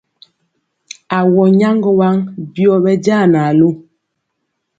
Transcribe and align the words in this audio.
Awɔ 1.17 1.43
nyaŋgɔ 1.57 1.89
waŋ 1.99 2.15
byɔ 2.53 2.73
ɓɛ 2.83 2.91
ja 3.05 3.17
naalu. 3.31 3.69